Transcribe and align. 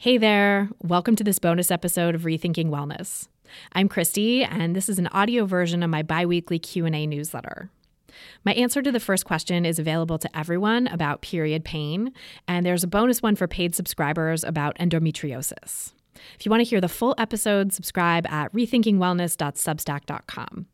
Hey 0.00 0.16
there, 0.16 0.70
welcome 0.80 1.16
to 1.16 1.24
this 1.24 1.40
bonus 1.40 1.72
episode 1.72 2.14
of 2.14 2.22
Rethinking 2.22 2.66
Wellness. 2.66 3.26
I'm 3.72 3.88
Christy, 3.88 4.44
and 4.44 4.76
this 4.76 4.88
is 4.88 5.00
an 5.00 5.08
audio 5.08 5.44
version 5.44 5.82
of 5.82 5.90
my 5.90 6.04
biweekly 6.04 6.60
Q&A 6.60 7.04
newsletter. 7.04 7.68
My 8.44 8.52
answer 8.52 8.80
to 8.80 8.92
the 8.92 9.00
first 9.00 9.24
question 9.24 9.66
is 9.66 9.80
available 9.80 10.16
to 10.18 10.38
everyone 10.38 10.86
about 10.86 11.20
period 11.20 11.64
pain, 11.64 12.12
and 12.46 12.64
there's 12.64 12.84
a 12.84 12.86
bonus 12.86 13.22
one 13.22 13.34
for 13.34 13.48
paid 13.48 13.74
subscribers 13.74 14.44
about 14.44 14.78
endometriosis. 14.78 15.94
If 16.38 16.46
you 16.46 16.50
want 16.50 16.60
to 16.60 16.70
hear 16.70 16.80
the 16.80 16.86
full 16.86 17.16
episode, 17.18 17.72
subscribe 17.72 18.24
at 18.28 18.52
rethinkingwellness.substack.com. 18.52 20.66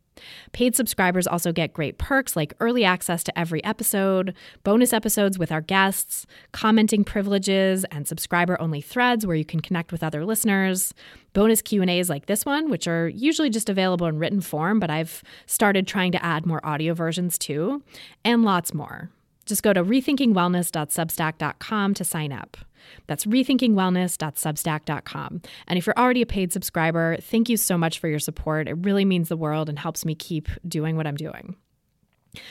Paid 0.51 0.75
subscribers 0.75 1.27
also 1.27 1.51
get 1.51 1.73
great 1.73 1.97
perks 1.97 2.35
like 2.35 2.53
early 2.59 2.83
access 2.83 3.23
to 3.23 3.37
every 3.37 3.63
episode, 3.63 4.33
bonus 4.63 4.93
episodes 4.93 5.39
with 5.39 5.51
our 5.51 5.61
guests, 5.61 6.25
commenting 6.51 7.03
privileges, 7.03 7.85
and 7.91 8.07
subscriber-only 8.07 8.81
threads 8.81 9.25
where 9.25 9.35
you 9.35 9.45
can 9.45 9.59
connect 9.59 9.91
with 9.91 10.03
other 10.03 10.25
listeners, 10.25 10.93
bonus 11.33 11.61
Q&As 11.61 12.09
like 12.09 12.27
this 12.27 12.45
one, 12.45 12.69
which 12.69 12.87
are 12.87 13.09
usually 13.09 13.49
just 13.49 13.69
available 13.69 14.07
in 14.07 14.19
written 14.19 14.41
form, 14.41 14.79
but 14.79 14.89
I've 14.89 15.23
started 15.45 15.87
trying 15.87 16.11
to 16.13 16.23
add 16.23 16.45
more 16.45 16.65
audio 16.65 16.93
versions 16.93 17.37
too, 17.37 17.83
and 18.23 18.43
lots 18.43 18.73
more. 18.73 19.09
Just 19.45 19.63
go 19.63 19.73
to 19.73 19.83
rethinkingwellness.substack.com 19.83 21.93
to 21.93 22.03
sign 22.03 22.31
up. 22.31 22.57
That's 23.07 23.25
rethinkingwellness.substack.com. 23.25 25.41
And 25.67 25.77
if 25.77 25.85
you're 25.85 25.97
already 25.97 26.21
a 26.21 26.25
paid 26.25 26.53
subscriber, 26.53 27.17
thank 27.21 27.49
you 27.49 27.57
so 27.57 27.77
much 27.77 27.99
for 27.99 28.07
your 28.07 28.19
support. 28.19 28.67
It 28.67 28.85
really 28.85 29.05
means 29.05 29.29
the 29.29 29.37
world 29.37 29.69
and 29.69 29.79
helps 29.79 30.05
me 30.05 30.15
keep 30.15 30.49
doing 30.67 30.97
what 30.97 31.07
I'm 31.07 31.15
doing. 31.15 31.55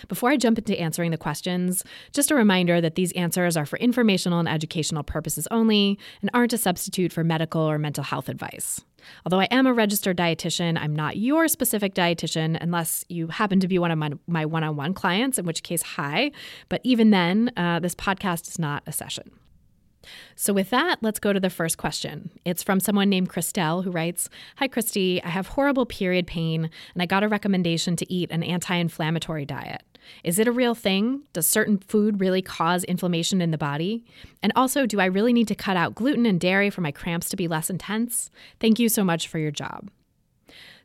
Before 0.08 0.30
I 0.30 0.36
jump 0.36 0.58
into 0.58 0.78
answering 0.78 1.10
the 1.10 1.18
questions, 1.18 1.84
just 2.12 2.30
a 2.30 2.34
reminder 2.34 2.80
that 2.80 2.94
these 2.94 3.12
answers 3.12 3.56
are 3.56 3.66
for 3.66 3.78
informational 3.78 4.38
and 4.38 4.48
educational 4.48 5.02
purposes 5.02 5.48
only 5.50 5.98
and 6.20 6.30
aren't 6.32 6.52
a 6.52 6.58
substitute 6.58 7.12
for 7.12 7.24
medical 7.24 7.62
or 7.62 7.78
mental 7.78 8.04
health 8.04 8.28
advice. 8.28 8.80
Although 9.26 9.40
I 9.40 9.48
am 9.50 9.66
a 9.66 9.74
registered 9.74 10.16
dietitian, 10.16 10.78
I'm 10.80 10.96
not 10.96 11.18
your 11.18 11.46
specific 11.48 11.94
dietitian 11.94 12.56
unless 12.60 13.04
you 13.08 13.28
happen 13.28 13.60
to 13.60 13.68
be 13.68 13.78
one 13.78 13.90
of 13.90 14.18
my, 14.26 14.46
one 14.46 14.64
on 14.64 14.76
one 14.76 14.94
clients, 14.94 15.38
in 15.38 15.44
which 15.44 15.62
case, 15.62 15.82
hi. 15.82 16.30
But 16.70 16.80
even 16.84 17.10
then, 17.10 17.52
uh, 17.56 17.80
this 17.80 17.94
podcast 17.94 18.48
is 18.48 18.58
not 18.58 18.82
a 18.86 18.92
session. 18.92 19.30
So, 20.36 20.52
with 20.52 20.70
that, 20.70 20.98
let's 21.02 21.18
go 21.18 21.32
to 21.32 21.40
the 21.40 21.50
first 21.50 21.78
question. 21.78 22.30
It's 22.44 22.62
from 22.62 22.80
someone 22.80 23.08
named 23.08 23.30
Christelle 23.30 23.84
who 23.84 23.90
writes 23.90 24.28
Hi, 24.56 24.68
Christy. 24.68 25.22
I 25.22 25.28
have 25.28 25.48
horrible 25.48 25.86
period 25.86 26.26
pain, 26.26 26.70
and 26.94 27.02
I 27.02 27.06
got 27.06 27.22
a 27.22 27.28
recommendation 27.28 27.96
to 27.96 28.12
eat 28.12 28.30
an 28.30 28.42
anti 28.42 28.74
inflammatory 28.74 29.44
diet. 29.44 29.82
Is 30.22 30.38
it 30.38 30.48
a 30.48 30.52
real 30.52 30.74
thing? 30.74 31.22
Does 31.32 31.46
certain 31.46 31.78
food 31.78 32.20
really 32.20 32.42
cause 32.42 32.84
inflammation 32.84 33.40
in 33.40 33.50
the 33.50 33.58
body? 33.58 34.04
And 34.42 34.52
also, 34.54 34.86
do 34.86 35.00
I 35.00 35.06
really 35.06 35.32
need 35.32 35.48
to 35.48 35.54
cut 35.54 35.76
out 35.76 35.94
gluten 35.94 36.26
and 36.26 36.40
dairy 36.40 36.70
for 36.70 36.80
my 36.80 36.92
cramps 36.92 37.28
to 37.30 37.36
be 37.36 37.48
less 37.48 37.70
intense? 37.70 38.30
Thank 38.60 38.78
you 38.78 38.88
so 38.88 39.04
much 39.04 39.28
for 39.28 39.38
your 39.38 39.50
job. 39.50 39.90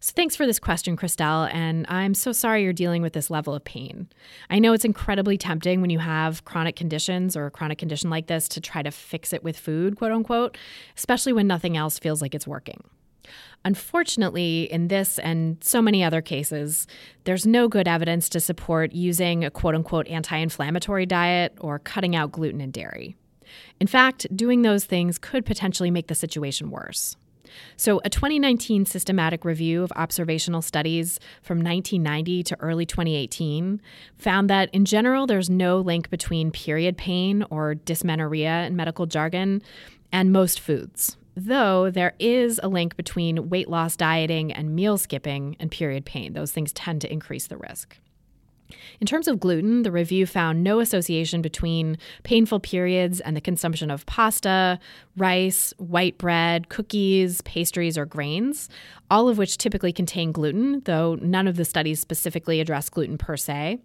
So, 0.02 0.14
thanks 0.16 0.34
for 0.34 0.46
this 0.46 0.60
question, 0.60 0.96
Christelle, 0.96 1.54
and 1.54 1.86
I'm 1.90 2.14
so 2.14 2.32
sorry 2.32 2.64
you're 2.64 2.72
dealing 2.72 3.02
with 3.02 3.12
this 3.12 3.30
level 3.30 3.54
of 3.54 3.66
pain. 3.66 4.08
I 4.50 4.58
know 4.58 4.72
it's 4.72 4.86
incredibly 4.86 5.38
tempting 5.38 5.82
when 5.82 5.90
you 5.90 6.00
have 6.00 6.46
chronic 6.46 6.78
conditions 6.78 7.36
or 7.36 7.48
a 7.48 7.52
chronic 7.52 7.80
condition 7.80 8.10
like 8.10 8.28
this 8.28 8.48
to 8.50 8.62
try 8.62 8.82
to 8.82 8.92
fix 8.92 9.34
it 9.34 9.44
with 9.44 9.60
food, 9.60 9.98
quote 9.98 10.14
unquote, 10.14 10.58
especially 10.96 11.34
when 11.34 11.48
nothing 11.48 11.76
else 11.76 12.00
feels 12.00 12.22
like 12.22 12.34
it's 12.34 12.48
working. 12.48 12.82
Unfortunately, 13.66 14.72
in 14.72 14.88
this 14.88 15.20
and 15.20 15.62
so 15.62 15.82
many 15.82 16.02
other 16.02 16.22
cases, 16.22 16.88
there's 17.26 17.46
no 17.46 17.68
good 17.68 17.86
evidence 17.86 18.30
to 18.30 18.40
support 18.40 18.94
using 18.94 19.44
a 19.44 19.52
quote 19.52 19.76
unquote 19.76 20.08
anti 20.08 20.38
inflammatory 20.38 21.06
diet 21.06 21.58
or 21.60 21.78
cutting 21.78 22.16
out 22.16 22.32
gluten 22.32 22.62
and 22.62 22.72
dairy. 22.72 23.18
In 23.82 23.88
fact, 23.88 24.34
doing 24.34 24.62
those 24.62 24.86
things 24.86 25.18
could 25.18 25.46
potentially 25.46 25.92
make 25.92 26.08
the 26.08 26.16
situation 26.16 26.72
worse. 26.72 27.18
So, 27.78 28.02
a 28.04 28.10
2019 28.10 28.86
systematic 28.86 29.46
review 29.46 29.84
of 29.84 29.92
observational 29.96 30.62
studies 30.62 31.20
from 31.42 31.58
1990 31.58 32.44
to 32.44 32.60
early 32.60 32.86
2018 32.86 33.82
found 34.18 34.50
that, 34.50 34.70
in 34.74 34.86
general, 34.86 35.28
there's 35.28 35.50
no 35.50 35.80
link 35.80 36.10
between 36.10 36.52
period 36.52 36.98
pain 36.98 37.46
or 37.50 37.76
dysmenorrhea 37.76 38.66
in 38.66 38.76
medical 38.76 39.06
jargon 39.06 39.62
and 40.12 40.32
most 40.32 40.60
foods, 40.60 41.18
though 41.36 41.90
there 41.90 42.14
is 42.20 42.60
a 42.64 42.68
link 42.68 42.96
between 42.96 43.50
weight 43.50 43.70
loss 43.70 43.96
dieting 43.96 44.52
and 44.52 44.76
meal 44.76 44.98
skipping 44.98 45.56
and 45.60 45.72
period 45.72 46.06
pain. 46.06 46.34
Those 46.34 46.52
things 46.52 46.74
tend 46.74 47.02
to 47.02 47.12
increase 47.12 47.48
the 47.48 47.58
risk. 47.58 47.98
In 49.00 49.08
terms 49.08 49.28
of 49.28 49.40
gluten, 49.40 49.84
the 49.84 49.92
review 49.92 50.26
found 50.26 50.64
no 50.64 50.80
association 50.80 51.42
between 51.42 51.98
painful 52.24 52.60
periods 52.60 53.20
and 53.20 53.36
the 53.36 53.42
consumption 53.42 53.90
of 53.90 54.06
pasta, 54.06 54.80
rice, 55.18 55.74
white 55.78 56.18
bread, 56.18 56.70
cookies, 56.70 57.42
pastries, 57.42 57.98
or 57.98 58.06
grains, 58.06 58.70
all 59.10 59.28
of 59.28 59.38
which 59.38 59.58
typically 59.58 59.92
contain 59.92 60.32
gluten, 60.32 60.82
though 60.86 61.16
none 61.16 61.48
of 61.48 61.56
the 61.56 61.66
studies 61.66 62.00
specifically 62.00 62.60
address 62.60 62.90
gluten 62.90 63.18
per 63.18 63.38
se. 63.38 63.80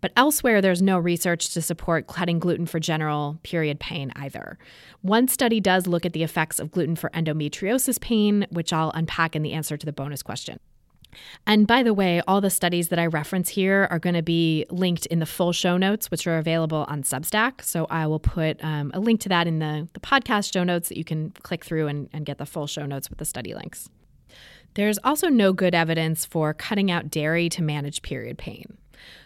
But 0.00 0.12
elsewhere, 0.16 0.60
there's 0.60 0.82
no 0.82 0.98
research 0.98 1.50
to 1.50 1.62
support 1.62 2.06
cutting 2.06 2.38
gluten 2.38 2.66
for 2.66 2.80
general 2.80 3.38
period 3.42 3.80
pain 3.80 4.12
either. 4.16 4.58
One 5.02 5.28
study 5.28 5.60
does 5.60 5.86
look 5.86 6.06
at 6.06 6.12
the 6.12 6.22
effects 6.22 6.58
of 6.58 6.70
gluten 6.70 6.96
for 6.96 7.10
endometriosis 7.10 8.00
pain, 8.00 8.46
which 8.50 8.72
I'll 8.72 8.92
unpack 8.94 9.36
in 9.36 9.42
the 9.42 9.52
answer 9.52 9.76
to 9.76 9.86
the 9.86 9.92
bonus 9.92 10.22
question. 10.22 10.58
And 11.46 11.66
by 11.66 11.82
the 11.82 11.94
way, 11.94 12.20
all 12.26 12.40
the 12.40 12.50
studies 12.50 12.88
that 12.88 12.98
I 12.98 13.06
reference 13.06 13.50
here 13.50 13.88
are 13.90 13.98
going 13.98 14.14
to 14.14 14.22
be 14.22 14.66
linked 14.70 15.06
in 15.06 15.18
the 15.18 15.26
full 15.26 15.52
show 15.52 15.76
notes, 15.76 16.10
which 16.10 16.26
are 16.26 16.38
available 16.38 16.84
on 16.88 17.02
Substack. 17.02 17.62
So 17.62 17.86
I 17.90 18.06
will 18.06 18.20
put 18.20 18.62
um, 18.64 18.90
a 18.94 19.00
link 19.00 19.20
to 19.22 19.28
that 19.28 19.46
in 19.46 19.58
the, 19.58 19.88
the 19.92 20.00
podcast 20.00 20.52
show 20.52 20.64
notes 20.64 20.88
that 20.88 20.96
you 20.98 21.04
can 21.04 21.30
click 21.42 21.64
through 21.64 21.88
and, 21.88 22.08
and 22.12 22.24
get 22.24 22.38
the 22.38 22.46
full 22.46 22.66
show 22.66 22.86
notes 22.86 23.10
with 23.10 23.18
the 23.18 23.24
study 23.24 23.54
links. 23.54 23.88
There's 24.74 24.98
also 25.02 25.28
no 25.28 25.52
good 25.52 25.74
evidence 25.74 26.24
for 26.24 26.54
cutting 26.54 26.90
out 26.90 27.10
dairy 27.10 27.48
to 27.50 27.62
manage 27.62 28.02
period 28.02 28.38
pain. 28.38 28.76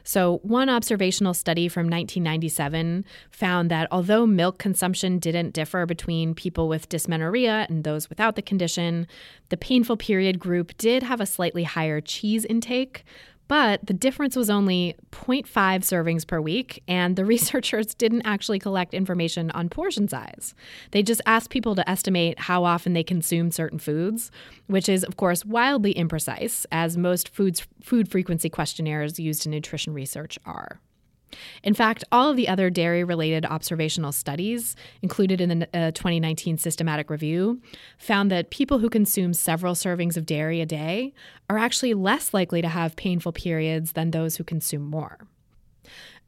So, 0.03 0.39
one 0.43 0.69
observational 0.69 1.35
study 1.35 1.69
from 1.69 1.85
1997 1.85 3.05
found 3.31 3.71
that 3.71 3.89
although 3.91 4.27
milk 4.27 4.59
consumption 4.59 5.19
didn't 5.19 5.53
differ 5.53 5.87
between 5.87 6.35
people 6.35 6.69
with 6.69 6.89
dysmenorrhea 6.89 7.67
and 7.69 7.85
those 7.85 8.09
without 8.09 8.37
the 8.37 8.43
condition, 8.43 9.07
the 9.49 9.57
painful 9.57 9.97
period 9.97 10.39
group 10.39 10.77
did 10.77 11.03
have 11.03 11.21
a 11.21 11.27
slightly 11.27 11.65
higher 11.65 12.01
cheese 12.01 12.45
intake, 12.45 13.05
but 13.49 13.87
the 13.87 13.93
difference 13.93 14.37
was 14.37 14.51
only 14.51 14.97
0.5 15.13 15.47
servings 15.47 16.27
per 16.27 16.41
week, 16.41 16.83
and 16.89 17.17
the 17.17 17.25
researchers 17.35 17.95
didn't 17.95 18.23
actually 18.23 18.59
collect 18.59 18.95
information 18.95 19.51
on 19.53 19.69
portion 19.69 20.09
size. 20.09 20.55
They 20.93 21.03
just 21.03 21.21
asked 21.27 21.51
people 21.51 21.75
to 21.75 21.89
estimate 21.89 22.39
how 22.39 22.65
often 22.65 22.93
they 22.93 23.05
consume 23.05 23.51
certain 23.51 23.79
foods, 23.79 24.31
which 24.67 24.89
is, 24.89 25.05
of 25.05 25.17
course, 25.17 25.45
wildly 25.45 25.95
imprecise, 25.95 26.67
as 26.73 26.97
most 26.97 27.29
foods, 27.29 27.67
food 27.83 28.11
frequency 28.11 28.49
questionnaires 28.49 29.19
used 29.19 29.47
in 29.47 29.53
nutrition 29.53 29.93
research 29.93 30.39
are. 30.45 30.81
In 31.63 31.75
fact, 31.75 32.05
all 32.13 32.31
of 32.31 32.37
the 32.37 32.49
other 32.49 32.71
dairy 32.71 33.05
related 33.05 33.45
observational 33.45 34.13
studies 34.13 34.77
included 35.03 35.41
in 35.41 35.61
the 35.61 35.69
uh, 35.75 35.91
2019 35.91 36.59
systematic 36.59 37.11
review 37.11 37.61
found 37.99 38.31
that 38.31 38.51
people 38.51 38.79
who 38.79 38.89
consume 38.89 39.35
several 39.35 39.75
servings 39.75 40.17
of 40.17 40.27
dairy 40.27 40.61
a 40.61 40.67
day 40.67 41.13
are 41.51 41.59
actually 41.59 41.95
less 41.95 42.33
likely 42.33 42.63
to 42.63 42.69
have 42.69 42.97
painful 42.97 43.33
periods 43.33 43.93
than 43.93 44.11
those 44.11 44.37
who 44.37 44.45
consume 44.45 44.83
more. 44.83 45.19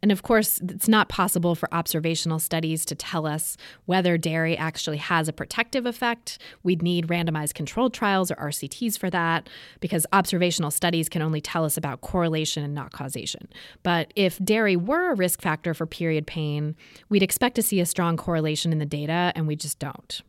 And 0.06 0.12
of 0.12 0.22
course, 0.22 0.60
it's 0.62 0.86
not 0.86 1.08
possible 1.08 1.56
for 1.56 1.68
observational 1.74 2.38
studies 2.38 2.84
to 2.84 2.94
tell 2.94 3.26
us 3.26 3.56
whether 3.86 4.16
dairy 4.16 4.56
actually 4.56 4.98
has 4.98 5.26
a 5.26 5.32
protective 5.32 5.84
effect. 5.84 6.38
We'd 6.62 6.80
need 6.80 7.08
randomized 7.08 7.54
controlled 7.54 7.92
trials 7.92 8.30
or 8.30 8.36
RCTs 8.36 8.96
for 8.96 9.10
that 9.10 9.48
because 9.80 10.06
observational 10.12 10.70
studies 10.70 11.08
can 11.08 11.22
only 11.22 11.40
tell 11.40 11.64
us 11.64 11.76
about 11.76 12.02
correlation 12.02 12.62
and 12.62 12.72
not 12.72 12.92
causation. 12.92 13.48
But 13.82 14.12
if 14.14 14.38
dairy 14.44 14.76
were 14.76 15.10
a 15.10 15.16
risk 15.16 15.42
factor 15.42 15.74
for 15.74 15.86
period 15.86 16.24
pain, 16.24 16.76
we'd 17.08 17.24
expect 17.24 17.56
to 17.56 17.62
see 17.62 17.80
a 17.80 17.84
strong 17.84 18.16
correlation 18.16 18.70
in 18.70 18.78
the 18.78 18.86
data, 18.86 19.32
and 19.34 19.48
we 19.48 19.56
just 19.56 19.80
don't. 19.80 20.22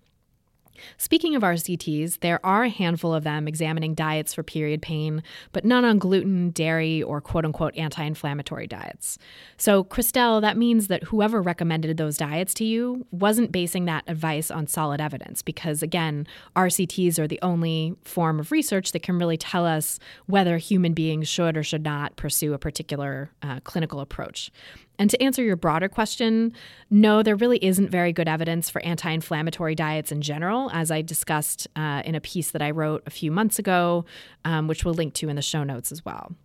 Speaking 0.98 1.36
of 1.36 1.44
RCTs, 1.44 2.20
there 2.20 2.46
are 2.46 2.64
a 2.64 2.70
handful 2.70 3.14
of 3.14 3.24
them 3.24 3.48
examining 3.48 3.94
diets 3.94 4.34
for 4.34 4.44
period 4.44 4.82
pain, 4.82 5.24
but 5.52 5.66
none 5.66 5.86
on 5.86 5.98
gluten, 5.98 6.52
dairy, 6.52 7.02
or 7.04 7.22
quote 7.22 7.46
unquote 7.46 7.76
anti 7.76 8.04
inflammatory 8.04 8.68
diets. 8.68 9.18
So, 9.58 9.84
Christelle, 9.84 10.42
that 10.42 10.58
means 10.58 10.88
that 10.88 11.04
whoever 11.04 11.42
recommended 11.42 11.98
those 11.98 12.18
diets 12.18 12.54
to 12.56 12.66
you 12.66 13.06
wasn't 13.12 13.52
basing 13.52 13.86
that 13.86 14.04
advice 14.08 14.52
on 14.52 14.68
solid 14.68 15.02
evidence 15.02 15.42
because, 15.42 15.82
again, 15.82 16.28
RCTs 16.56 17.20
are 17.20 17.28
the 17.28 17.40
only 17.42 17.96
form 18.04 18.40
of 18.40 18.52
research 18.52 18.92
that 18.92 19.04
can 19.04 19.18
really 19.18 19.38
tell 19.38 19.66
us 19.66 20.00
whether 20.26 20.58
human 20.58 20.94
beings 20.94 21.28
should 21.28 21.58
or 21.58 21.64
should 21.64 21.84
not 21.84 22.16
pursue 22.16 22.54
a 22.54 22.60
particular 22.60 23.32
uh, 23.42 23.60
clinical 23.62 24.00
approach. 24.00 24.52
And 25.00 25.10
to 25.10 25.22
answer 25.22 25.44
your 25.44 25.56
broader 25.56 25.88
question, 25.90 26.54
no, 26.90 27.22
there 27.22 27.36
really 27.36 27.64
isn't 27.64 27.90
very 27.90 28.14
good 28.14 28.28
evidence 28.28 28.70
for 28.70 28.84
anti 28.84 29.12
inflammatory 29.12 29.76
diets 29.76 30.12
in 30.12 30.22
general, 30.22 30.70
as 30.72 30.92
I 30.92 31.02
discussed 31.02 31.68
uh, 31.76 32.02
in 32.06 32.16
a 32.16 32.22
piece 32.22 32.52
that 32.52 32.62
I 32.62 32.72
wrote 32.72 33.04
a 33.06 33.12
few 33.12 33.32
months 33.32 33.60
ago, 33.60 34.06
um, 34.46 34.68
which 34.68 34.86
we'll 34.86 34.96
link 34.96 35.14
to 35.16 35.30
in 35.30 35.36
the 35.36 35.42
show 35.42 35.64
notes 35.64 35.92
as 35.92 36.04
well. 36.04 36.36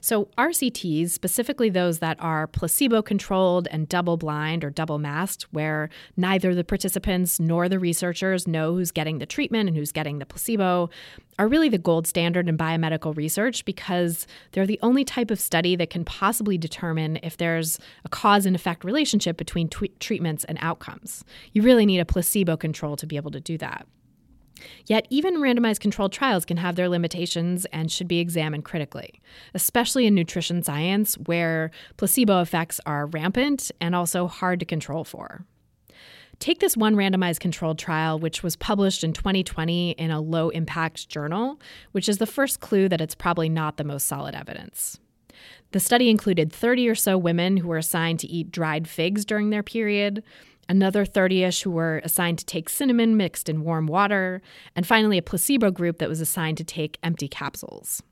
So, 0.00 0.28
RCTs, 0.38 1.10
specifically 1.10 1.70
those 1.70 1.98
that 1.98 2.16
are 2.20 2.46
placebo 2.46 3.02
controlled 3.02 3.68
and 3.70 3.88
double 3.88 4.16
blind 4.16 4.64
or 4.64 4.70
double 4.70 4.98
masked, 4.98 5.44
where 5.52 5.90
neither 6.16 6.54
the 6.54 6.64
participants 6.64 7.40
nor 7.40 7.68
the 7.68 7.78
researchers 7.78 8.46
know 8.46 8.74
who's 8.74 8.90
getting 8.90 9.18
the 9.18 9.26
treatment 9.26 9.68
and 9.68 9.76
who's 9.76 9.92
getting 9.92 10.18
the 10.18 10.26
placebo, 10.26 10.90
are 11.38 11.48
really 11.48 11.68
the 11.70 11.78
gold 11.78 12.06
standard 12.06 12.48
in 12.48 12.58
biomedical 12.58 13.16
research 13.16 13.64
because 13.64 14.26
they're 14.52 14.66
the 14.66 14.78
only 14.82 15.04
type 15.04 15.30
of 15.30 15.40
study 15.40 15.74
that 15.76 15.88
can 15.88 16.04
possibly 16.04 16.58
determine 16.58 17.18
if 17.22 17.38
there's 17.38 17.78
a 18.04 18.08
cause 18.08 18.44
and 18.44 18.54
effect 18.54 18.84
relationship 18.84 19.36
between 19.36 19.68
t- 19.68 19.92
treatments 20.00 20.44
and 20.44 20.58
outcomes. 20.60 21.24
You 21.52 21.62
really 21.62 21.86
need 21.86 22.00
a 22.00 22.04
placebo 22.04 22.56
control 22.58 22.96
to 22.96 23.06
be 23.06 23.16
able 23.16 23.30
to 23.30 23.40
do 23.40 23.56
that. 23.58 23.86
Yet, 24.86 25.06
even 25.10 25.36
randomized 25.36 25.80
controlled 25.80 26.12
trials 26.12 26.44
can 26.44 26.56
have 26.56 26.76
their 26.76 26.88
limitations 26.88 27.66
and 27.66 27.90
should 27.90 28.08
be 28.08 28.18
examined 28.18 28.64
critically, 28.64 29.20
especially 29.54 30.06
in 30.06 30.14
nutrition 30.14 30.62
science, 30.62 31.14
where 31.26 31.70
placebo 31.96 32.40
effects 32.40 32.80
are 32.86 33.06
rampant 33.06 33.70
and 33.80 33.94
also 33.94 34.26
hard 34.26 34.60
to 34.60 34.66
control 34.66 35.04
for. 35.04 35.44
Take 36.40 36.60
this 36.60 36.74
one 36.76 36.96
randomized 36.96 37.40
controlled 37.40 37.78
trial, 37.78 38.18
which 38.18 38.42
was 38.42 38.56
published 38.56 39.04
in 39.04 39.12
2020 39.12 39.90
in 39.90 40.10
a 40.10 40.22
low 40.22 40.48
impact 40.48 41.06
journal, 41.08 41.60
which 41.92 42.08
is 42.08 42.16
the 42.16 42.26
first 42.26 42.60
clue 42.60 42.88
that 42.88 43.00
it's 43.02 43.14
probably 43.14 43.50
not 43.50 43.76
the 43.76 43.84
most 43.84 44.06
solid 44.06 44.34
evidence. 44.34 44.98
The 45.72 45.80
study 45.80 46.08
included 46.08 46.50
30 46.50 46.88
or 46.88 46.94
so 46.94 47.18
women 47.18 47.58
who 47.58 47.68
were 47.68 47.76
assigned 47.76 48.20
to 48.20 48.26
eat 48.26 48.50
dried 48.50 48.88
figs 48.88 49.26
during 49.26 49.50
their 49.50 49.62
period, 49.62 50.22
another 50.70 51.04
30 51.04 51.42
ish 51.42 51.62
who 51.62 51.70
were 51.70 52.00
assigned 52.04 52.38
to 52.38 52.46
take 52.46 52.68
cinnamon 52.68 53.16
mixed 53.16 53.48
in 53.48 53.62
warm 53.62 53.88
water, 53.88 54.40
and 54.76 54.86
finally 54.86 55.18
a 55.18 55.22
placebo 55.22 55.70
group 55.70 55.98
that 55.98 56.08
was 56.08 56.20
assigned 56.20 56.56
to 56.56 56.64
take 56.64 56.96
empty 57.02 57.28
capsules. 57.28 58.02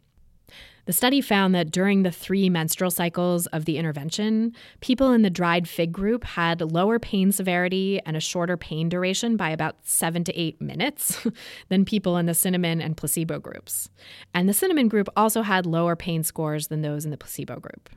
The 0.87 0.93
study 0.95 1.21
found 1.21 1.55
that 1.55 1.71
during 1.71 2.03
the 2.03 2.11
three 2.11 2.49
menstrual 2.49 2.91
cycles 2.91 3.47
of 3.49 3.67
the 3.67 3.77
intervention, 3.77 4.55
people 4.81 5.13
in 5.13 5.21
the 5.21 5.29
dried 5.29 5.69
fig 5.69 5.93
group 5.93 6.25
had 6.25 6.63
lower 6.63 6.99
pain 6.99 7.31
severity 7.31 8.01
and 8.07 8.17
a 8.17 8.21
shorter 8.21 8.57
pain 8.57 8.89
duration 8.89 9.37
by 9.37 9.51
about 9.51 9.77
seven 9.83 10.25
to 10.25 10.35
eight 10.37 10.61
minutes 10.63 11.27
than 11.69 11.85
people 11.85 12.17
in 12.17 12.25
the 12.25 12.33
cinnamon 12.33 12.81
and 12.81 12.97
placebo 12.97 13.39
groups. 13.39 13.91
And 14.33 14.49
the 14.49 14.55
cinnamon 14.55 14.89
group 14.89 15.11
also 15.15 15.43
had 15.43 15.67
lower 15.67 15.95
pain 15.95 16.25
scores 16.25 16.69
than 16.69 16.81
those 16.81 17.05
in 17.05 17.11
the 17.11 17.19
placebo 17.19 17.61
group. 17.61 17.91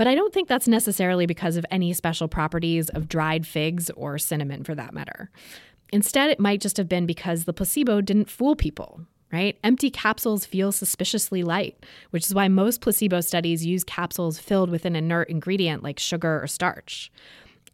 But 0.00 0.06
I 0.06 0.14
don't 0.14 0.32
think 0.32 0.48
that's 0.48 0.66
necessarily 0.66 1.26
because 1.26 1.58
of 1.58 1.66
any 1.70 1.92
special 1.92 2.26
properties 2.26 2.88
of 2.88 3.06
dried 3.06 3.46
figs 3.46 3.90
or 3.90 4.16
cinnamon 4.16 4.64
for 4.64 4.74
that 4.74 4.94
matter. 4.94 5.30
Instead, 5.92 6.30
it 6.30 6.40
might 6.40 6.62
just 6.62 6.78
have 6.78 6.88
been 6.88 7.04
because 7.04 7.44
the 7.44 7.52
placebo 7.52 8.00
didn't 8.00 8.30
fool 8.30 8.56
people, 8.56 9.02
right? 9.30 9.58
Empty 9.62 9.90
capsules 9.90 10.46
feel 10.46 10.72
suspiciously 10.72 11.42
light, 11.42 11.84
which 12.12 12.24
is 12.24 12.34
why 12.34 12.48
most 12.48 12.80
placebo 12.80 13.20
studies 13.20 13.66
use 13.66 13.84
capsules 13.84 14.38
filled 14.38 14.70
with 14.70 14.86
an 14.86 14.96
inert 14.96 15.28
ingredient 15.28 15.82
like 15.82 15.98
sugar 15.98 16.42
or 16.42 16.46
starch. 16.46 17.12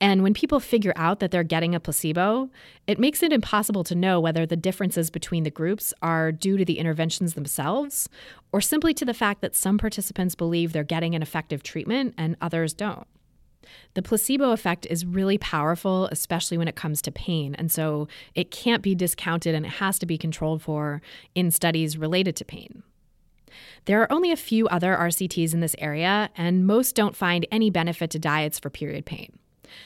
And 0.01 0.23
when 0.23 0.35
people 0.35 0.61
figure 0.61 0.93
out 0.95 1.21
that 1.21 1.31
they're 1.31 1.43
getting 1.43 1.75
a 1.75 1.81
placebo, 1.81 2.51
it 2.87 2.99
makes 2.99 3.23
it 3.23 3.33
impossible 3.33 3.83
to 3.85 3.95
know 3.95 4.21
whether 4.21 4.45
the 4.45 4.57
differences 4.57 5.09
between 5.11 5.45
the 5.45 5.51
groups 5.51 5.95
are 6.03 6.33
due 6.33 6.59
to 6.59 6.65
the 6.65 6.79
interventions 6.79 7.35
themselves 7.35 8.09
or 8.53 8.61
simply 8.61 8.93
to 8.95 9.05
the 9.05 9.15
fact 9.15 9.41
that 9.41 9.57
some 9.57 9.79
participants 9.79 10.35
believe 10.35 10.73
they're 10.73 10.85
getting 10.85 11.15
an 11.15 11.23
effective 11.23 11.63
treatment 11.63 12.15
and 12.19 12.37
others 12.41 12.75
don't. 12.75 13.07
The 13.95 14.03
placebo 14.03 14.53
effect 14.53 14.87
is 14.91 15.07
really 15.07 15.39
powerful, 15.39 16.07
especially 16.13 16.59
when 16.59 16.69
it 16.69 16.77
comes 16.77 17.01
to 17.03 17.11
pain. 17.11 17.55
And 17.55 17.73
so 17.73 18.07
it 18.35 18.51
can't 18.51 18.83
be 18.83 18.95
discounted 18.95 19.55
and 19.55 19.67
it 19.67 19.73
has 19.73 19.99
to 20.01 20.07
be 20.07 20.19
controlled 20.19 20.63
for 20.63 21.01
in 21.35 21.51
studies 21.51 21.97
related 21.97 22.37
to 22.37 22.45
pain. 22.45 22.83
There 23.87 24.03
are 24.03 24.13
only 24.13 24.31
a 24.31 24.37
few 24.37 24.69
other 24.69 24.95
RCTs 24.95 25.55
in 25.55 25.61
this 25.61 25.77
area, 25.79 26.31
and 26.37 26.67
most 26.67 26.95
don't 26.95 27.17
find 27.17 27.47
any 27.51 27.71
benefit 27.71 28.11
to 28.11 28.19
diets 28.19 28.59
for 28.59 28.69
period 28.69 29.07
pain. 29.07 29.39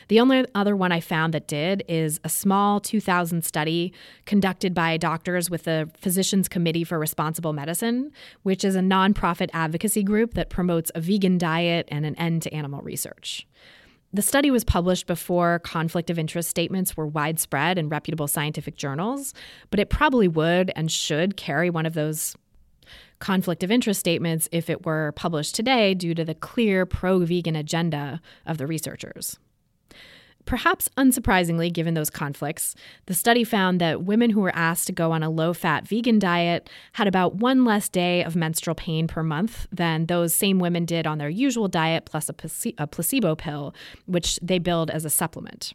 The 0.09 0.21
only 0.21 0.45
other 0.55 0.77
one 0.77 0.93
I 0.93 1.01
found 1.01 1.35
that 1.35 1.47
did 1.47 1.85
is 1.89 2.21
a 2.25 2.29
small 2.29 2.81
2000 2.81 3.45
study 3.45 3.93
conducted 4.27 4.75
by 4.75 4.97
doctors 4.97 5.51
with 5.51 5.65
the 5.65 5.91
Physicians 5.97 6.49
Committee 6.49 6.85
for 6.85 6.99
Responsible 6.99 7.53
Medicine, 7.53 8.13
which 8.43 8.65
is 8.65 8.77
a 8.77 8.81
nonprofit 8.81 9.51
advocacy 9.53 10.03
group 10.03 10.35
that 10.35 10.51
promotes 10.51 10.91
a 10.95 11.01
vegan 11.01 11.39
diet 11.39 11.89
and 11.91 12.05
an 12.07 12.15
end 12.17 12.43
to 12.43 12.55
animal 12.55 12.81
research. 12.83 13.47
The 14.13 14.23
study 14.23 14.51
was 14.51 14.65
published 14.65 15.07
before 15.07 15.61
conflict 15.61 16.11
of 16.11 16.19
interest 16.19 16.49
statements 16.49 16.97
were 16.97 17.07
widespread 17.07 17.79
in 17.79 17.89
reputable 17.89 18.27
scientific 18.27 18.77
journals, 18.77 19.35
but 19.71 19.79
it 19.79 19.89
probably 19.89 20.27
would 20.27 20.73
and 20.75 20.91
should 20.91 21.37
carry 21.37 21.71
one 21.71 21.87
of 21.87 21.95
those 21.95 22.35
conflict 23.21 23.63
of 23.63 23.71
interest 23.71 24.01
statements 24.01 24.49
if 24.51 24.69
it 24.69 24.85
were 24.85 25.13
published 25.13 25.55
today 25.55 25.95
due 25.95 26.15
to 26.15 26.25
the 26.25 26.35
clear 26.35 26.87
pro 26.87 27.21
vegan 27.21 27.55
agenda 27.55 28.21
of 28.47 28.59
the 28.59 28.67
researchers. 28.67 29.39
Perhaps 30.47 30.89
unsurprisingly, 30.97 31.73
given 31.73 31.95
those 31.95 32.11
conflicts, 32.11 32.75
the 33.07 33.15
study 33.15 33.45
found 33.45 33.81
that 33.81 34.03
women 34.03 34.31
who 34.31 34.41
were 34.41 34.55
asked 34.57 34.87
to 34.87 34.93
go 34.93 35.13
on 35.13 35.23
a 35.23 35.31
low 35.31 35.53
fat 35.53 35.87
vegan 35.87 36.19
diet 36.19 36.69
had 36.95 37.07
about 37.07 37.37
one 37.37 37.65
less 37.65 37.89
day 37.89 38.25
of 38.25 38.35
menstrual 38.35 38.75
pain 38.75 39.07
per 39.07 39.23
month 39.23 39.67
than 39.71 40.07
those 40.07 40.35
same 40.35 40.59
women 40.59 40.85
did 40.85 41.07
on 41.07 41.19
their 41.19 41.29
usual 41.29 41.69
diet 41.69 42.05
plus 42.05 42.29
a, 42.29 42.35
a 42.79 42.87
placebo 42.87 43.37
pill, 43.37 43.75
which 44.07 44.39
they 44.43 44.59
billed 44.59 44.91
as 44.91 45.05
a 45.05 45.11
supplement. 45.11 45.73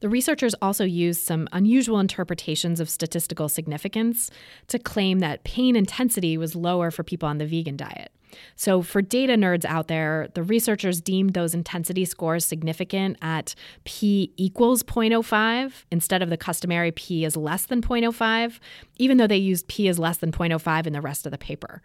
The 0.00 0.08
researchers 0.08 0.54
also 0.60 0.84
used 0.84 1.22
some 1.22 1.48
unusual 1.52 2.00
interpretations 2.00 2.80
of 2.80 2.90
statistical 2.90 3.48
significance 3.48 4.30
to 4.66 4.78
claim 4.78 5.20
that 5.20 5.44
pain 5.44 5.76
intensity 5.76 6.36
was 6.36 6.56
lower 6.56 6.90
for 6.90 7.04
people 7.04 7.28
on 7.28 7.38
the 7.38 7.46
vegan 7.46 7.76
diet. 7.76 8.10
So, 8.56 8.82
for 8.82 9.02
data 9.02 9.34
nerds 9.34 9.64
out 9.64 9.88
there, 9.88 10.28
the 10.34 10.42
researchers 10.42 11.00
deemed 11.00 11.34
those 11.34 11.54
intensity 11.54 12.04
scores 12.04 12.44
significant 12.44 13.16
at 13.22 13.54
p 13.84 14.32
equals 14.36 14.82
0.05 14.82 15.84
instead 15.90 16.22
of 16.22 16.30
the 16.30 16.36
customary 16.36 16.92
p 16.92 17.24
is 17.24 17.36
less 17.36 17.66
than 17.66 17.82
0.05, 17.82 18.58
even 18.98 19.16
though 19.16 19.26
they 19.26 19.36
used 19.36 19.68
p 19.68 19.88
is 19.88 19.98
less 19.98 20.18
than 20.18 20.32
0.05 20.32 20.86
in 20.86 20.92
the 20.92 21.00
rest 21.00 21.26
of 21.26 21.32
the 21.32 21.38
paper. 21.38 21.82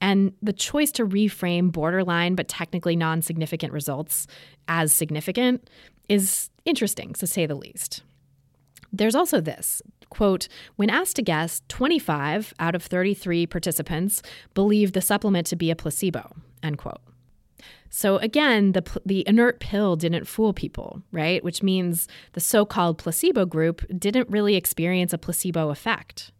And 0.00 0.32
the 0.42 0.52
choice 0.52 0.92
to 0.92 1.06
reframe 1.06 1.72
borderline 1.72 2.34
but 2.34 2.48
technically 2.48 2.96
non 2.96 3.22
significant 3.22 3.72
results 3.72 4.26
as 4.68 4.92
significant 4.92 5.68
is 6.08 6.50
interesting, 6.64 7.12
to 7.14 7.26
say 7.26 7.46
the 7.46 7.54
least. 7.54 8.02
There's 8.92 9.14
also 9.14 9.40
this 9.40 9.82
quote, 10.08 10.48
when 10.76 10.88
asked 10.88 11.16
to 11.16 11.22
guess, 11.22 11.62
25 11.68 12.54
out 12.58 12.74
of 12.74 12.82
33 12.82 13.46
participants 13.46 14.22
believed 14.54 14.94
the 14.94 15.00
supplement 15.00 15.46
to 15.48 15.56
be 15.56 15.70
a 15.70 15.76
placebo, 15.76 16.30
end 16.62 16.78
quote. 16.78 17.00
So 17.90 18.16
again, 18.18 18.72
the, 18.72 18.84
the 19.04 19.26
inert 19.26 19.60
pill 19.60 19.96
didn't 19.96 20.26
fool 20.26 20.52
people, 20.52 21.02
right? 21.12 21.42
Which 21.42 21.62
means 21.62 22.08
the 22.32 22.40
so 22.40 22.64
called 22.64 22.98
placebo 22.98 23.46
group 23.46 23.84
didn't 23.96 24.28
really 24.28 24.54
experience 24.54 25.12
a 25.12 25.18
placebo 25.18 25.70
effect. 25.70 26.32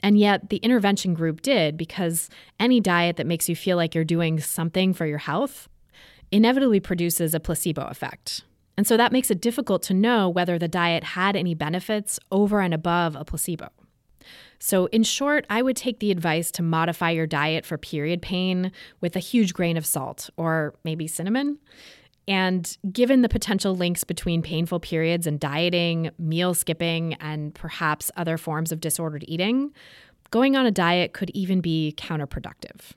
And 0.00 0.18
yet 0.18 0.50
the 0.50 0.58
intervention 0.58 1.14
group 1.14 1.40
did 1.40 1.76
because 1.76 2.28
any 2.60 2.80
diet 2.80 3.16
that 3.16 3.26
makes 3.26 3.48
you 3.48 3.56
feel 3.56 3.76
like 3.76 3.94
you're 3.94 4.04
doing 4.04 4.38
something 4.38 4.92
for 4.92 5.06
your 5.06 5.18
health 5.18 5.68
inevitably 6.30 6.80
produces 6.80 7.34
a 7.34 7.40
placebo 7.40 7.86
effect. 7.86 8.42
And 8.76 8.86
so 8.86 8.96
that 8.96 9.12
makes 9.12 9.30
it 9.30 9.40
difficult 9.40 9.82
to 9.84 9.94
know 9.94 10.28
whether 10.28 10.58
the 10.58 10.68
diet 10.68 11.04
had 11.04 11.36
any 11.36 11.54
benefits 11.54 12.18
over 12.32 12.60
and 12.60 12.74
above 12.74 13.14
a 13.16 13.24
placebo. 13.24 13.68
So, 14.58 14.86
in 14.86 15.02
short, 15.02 15.44
I 15.50 15.60
would 15.60 15.76
take 15.76 16.00
the 16.00 16.10
advice 16.10 16.50
to 16.52 16.62
modify 16.62 17.10
your 17.10 17.26
diet 17.26 17.66
for 17.66 17.76
period 17.76 18.22
pain 18.22 18.72
with 19.00 19.14
a 19.14 19.18
huge 19.18 19.52
grain 19.52 19.76
of 19.76 19.84
salt 19.84 20.30
or 20.36 20.74
maybe 20.84 21.06
cinnamon. 21.06 21.58
And 22.26 22.76
given 22.90 23.20
the 23.20 23.28
potential 23.28 23.76
links 23.76 24.04
between 24.04 24.40
painful 24.40 24.80
periods 24.80 25.26
and 25.26 25.38
dieting, 25.38 26.10
meal 26.18 26.54
skipping, 26.54 27.14
and 27.14 27.54
perhaps 27.54 28.10
other 28.16 28.38
forms 28.38 28.72
of 28.72 28.80
disordered 28.80 29.24
eating, 29.28 29.72
going 30.30 30.56
on 30.56 30.64
a 30.64 30.70
diet 30.70 31.12
could 31.12 31.30
even 31.30 31.60
be 31.60 31.94
counterproductive. 31.98 32.92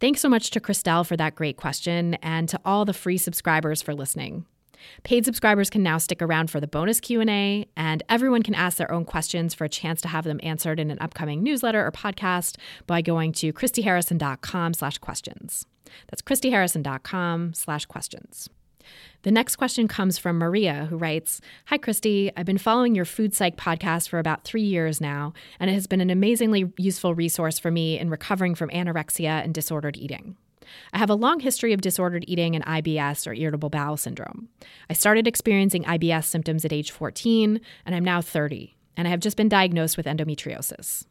Thanks 0.00 0.20
so 0.20 0.28
much 0.28 0.50
to 0.50 0.60
Christelle 0.60 1.06
for 1.06 1.16
that 1.16 1.34
great 1.34 1.56
question 1.56 2.14
and 2.16 2.48
to 2.48 2.60
all 2.64 2.84
the 2.84 2.92
free 2.92 3.18
subscribers 3.18 3.82
for 3.82 3.94
listening. 3.94 4.46
Paid 5.02 5.24
subscribers 5.24 5.70
can 5.70 5.82
now 5.82 5.98
stick 5.98 6.22
around 6.22 6.50
for 6.50 6.60
the 6.60 6.68
bonus 6.68 7.00
Q&A 7.00 7.66
and 7.76 8.02
everyone 8.08 8.42
can 8.42 8.54
ask 8.54 8.78
their 8.78 8.92
own 8.92 9.04
questions 9.04 9.54
for 9.54 9.64
a 9.64 9.68
chance 9.68 10.00
to 10.02 10.08
have 10.08 10.24
them 10.24 10.40
answered 10.42 10.78
in 10.78 10.90
an 10.90 10.98
upcoming 11.00 11.42
newsletter 11.42 11.84
or 11.84 11.90
podcast 11.90 12.56
by 12.86 13.02
going 13.02 13.32
to 13.32 13.52
christyharrison.com 13.52 14.74
slash 14.74 14.98
questions. 14.98 15.66
That's 16.08 16.22
christyharrison.com 16.22 17.54
slash 17.54 17.86
questions. 17.86 18.48
The 19.22 19.30
next 19.30 19.56
question 19.56 19.88
comes 19.88 20.16
from 20.18 20.38
Maria, 20.38 20.86
who 20.88 20.96
writes 20.96 21.40
Hi, 21.66 21.78
Christy. 21.78 22.30
I've 22.36 22.46
been 22.46 22.58
following 22.58 22.94
your 22.94 23.04
Food 23.04 23.34
Psych 23.34 23.56
podcast 23.56 24.08
for 24.08 24.18
about 24.18 24.44
three 24.44 24.62
years 24.62 25.00
now, 25.00 25.32
and 25.58 25.68
it 25.68 25.74
has 25.74 25.86
been 25.86 26.00
an 26.00 26.10
amazingly 26.10 26.72
useful 26.76 27.14
resource 27.14 27.58
for 27.58 27.70
me 27.70 27.98
in 27.98 28.10
recovering 28.10 28.54
from 28.54 28.70
anorexia 28.70 29.42
and 29.44 29.52
disordered 29.52 29.96
eating. 29.96 30.36
I 30.92 30.98
have 30.98 31.10
a 31.10 31.14
long 31.14 31.40
history 31.40 31.72
of 31.72 31.80
disordered 31.80 32.24
eating 32.28 32.54
and 32.54 32.64
IBS 32.64 33.26
or 33.26 33.34
irritable 33.34 33.70
bowel 33.70 33.96
syndrome. 33.96 34.48
I 34.88 34.92
started 34.92 35.26
experiencing 35.26 35.84
IBS 35.84 36.24
symptoms 36.24 36.64
at 36.64 36.72
age 36.72 36.90
14, 36.90 37.60
and 37.86 37.94
I'm 37.94 38.04
now 38.04 38.20
30, 38.20 38.76
and 38.96 39.08
I 39.08 39.10
have 39.10 39.20
just 39.20 39.36
been 39.36 39.48
diagnosed 39.48 39.96
with 39.96 40.06
endometriosis. 40.06 41.06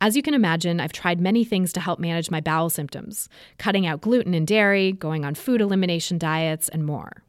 As 0.00 0.16
you 0.16 0.22
can 0.22 0.34
imagine, 0.34 0.80
I've 0.80 0.92
tried 0.92 1.20
many 1.20 1.44
things 1.44 1.72
to 1.72 1.80
help 1.80 1.98
manage 1.98 2.30
my 2.30 2.40
bowel 2.40 2.70
symptoms 2.70 3.28
cutting 3.58 3.86
out 3.86 4.00
gluten 4.00 4.34
and 4.34 4.46
dairy, 4.46 4.92
going 4.92 5.24
on 5.24 5.34
food 5.34 5.60
elimination 5.60 6.18
diets, 6.18 6.68
and 6.68 6.84
more. 6.84 7.22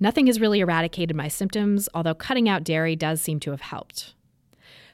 Nothing 0.00 0.26
has 0.26 0.40
really 0.40 0.60
eradicated 0.60 1.16
my 1.16 1.28
symptoms, 1.28 1.88
although 1.94 2.14
cutting 2.14 2.48
out 2.48 2.64
dairy 2.64 2.96
does 2.96 3.20
seem 3.20 3.40
to 3.40 3.50
have 3.50 3.60
helped. 3.60 4.14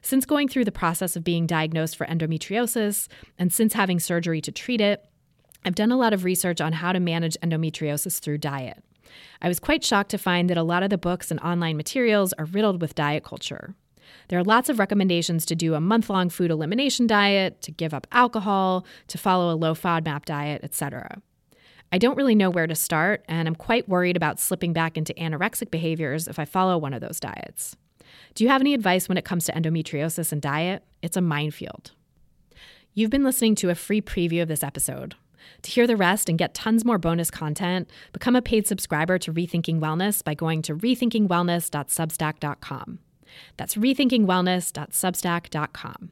Since 0.03 0.27
going 0.27 0.49
through 0.49 0.65
the 0.65 0.73
process 0.73 1.17
of 1.17 1.25
being 1.25 1.47
diagnosed 1.47 1.97
for 1.97 2.07
endometriosis, 2.07 3.09
and 3.39 3.53
since 3.53 3.75
having 3.75 4.01
surgery 4.01 4.41
to 4.41 4.53
treat 4.53 4.81
it, 4.81 5.05
I've 5.65 5.75
done 5.75 5.93
a 5.93 5.97
lot 5.97 6.15
of 6.15 6.25
research 6.25 6.61
on 6.61 6.73
how 6.73 6.93
to 6.93 7.01
manage 7.01 7.37
endometriosis 7.43 8.19
through 8.19 8.39
diet. 8.39 8.83
I 9.43 9.49
was 9.49 9.61
quite 9.61 9.85
shocked 9.85 10.11
to 10.11 10.19
find 10.19 10.49
that 10.49 10.57
a 10.57 10.63
lot 10.63 10.83
of 10.83 10.91
the 10.91 10.99
books 10.99 11.31
and 11.31 11.41
online 11.41 11.77
materials 11.77 12.33
are 12.35 12.45
riddled 12.47 12.81
with 12.81 12.95
diet 12.95 13.25
culture. 13.25 13.75
There 14.29 14.39
are 14.39 14.45
lots 14.45 14.69
of 14.69 14.79
recommendations 14.79 15.45
to 15.47 15.55
do 15.55 15.75
a 15.75 15.81
month 15.81 16.11
long 16.11 16.31
food 16.31 16.51
elimination 16.51 17.07
diet, 17.07 17.63
to 17.63 17.71
give 17.71 17.95
up 17.95 18.07
alcohol, 18.13 18.85
to 19.09 19.19
follow 19.19 19.53
a 19.53 19.57
low 19.57 19.75
FODMAP 19.75 20.25
diet, 20.25 20.65
etc. 20.65 21.21
I 21.93 21.99
don't 21.99 22.17
really 22.17 22.37
know 22.37 22.51
where 22.51 22.69
to 22.69 22.75
start, 22.75 23.25
and 23.29 23.49
I'm 23.49 23.57
quite 23.57 23.89
worried 23.89 24.17
about 24.17 24.39
slipping 24.39 24.73
back 24.73 24.97
into 24.97 25.13
anorexic 25.15 25.71
behaviors 25.71 26.29
if 26.29 26.39
I 26.39 26.45
follow 26.45 26.79
one 26.79 26.95
of 26.95 27.01
those 27.01 27.19
diets. 27.19 27.77
Do 28.35 28.45
you 28.45 28.51
have 28.51 28.61
any 28.61 28.75
advice 28.75 29.09
when 29.09 29.19
it 29.19 29.25
comes 29.25 29.45
to 29.47 29.53
endometriosis 29.53 30.31
and 30.33 30.41
diet? 30.41 30.85
It's 31.03 31.17
a 31.17 31.21
minefield. 31.21 31.91
You've 32.95 33.11
been 33.11 33.25
listening 33.25 33.57
to 33.57 33.71
a 33.71 33.75
free 33.75 34.01
preview 34.01 34.43
of 34.43 34.49
this 34.49 34.63
episode. 34.63 35.17
To 35.63 35.71
hear 35.71 35.87
the 35.87 35.97
rest 35.97 36.29
and 36.29 36.37
get 36.39 36.53
tons 36.55 36.85
more 36.85 36.99
bonus 36.99 37.31
content, 37.31 37.89
become 38.13 38.37
a 38.37 38.43
paid 38.43 38.67
subscriber 38.67 39.17
to 39.19 39.33
Rethinking 39.33 39.81
Wellness 39.81 40.23
by 40.23 40.35
going 40.35 40.61
to 40.63 40.77
rethinkingwellness.substack.com. 40.77 42.99
That's 43.57 43.77
rethinkingwellness.substack.com. 43.77 46.11